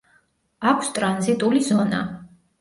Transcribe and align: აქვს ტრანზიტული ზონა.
აქვს 0.71 0.89
ტრანზიტული 0.95 1.63
ზონა. 1.69 2.01